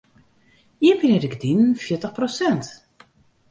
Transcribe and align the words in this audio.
Iepenje 0.87 1.19
de 1.25 1.29
gerdinen 1.33 1.77
fjirtich 1.83 2.15
prosint. 2.17 2.65